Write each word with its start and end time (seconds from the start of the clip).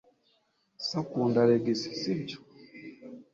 So 0.87 0.95
akunda 1.03 1.37
Alex, 1.43 1.77
sibyo? 1.99 2.37